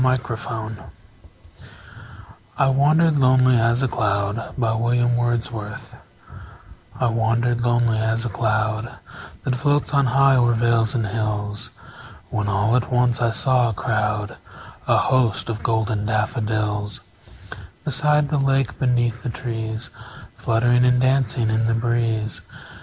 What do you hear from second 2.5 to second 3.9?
I Wandered Lonely As a